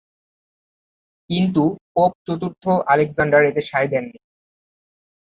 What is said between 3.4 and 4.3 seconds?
এতে সায় দেননি।